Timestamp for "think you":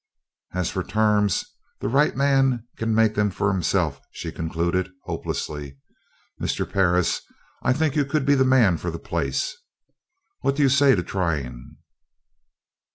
7.73-8.05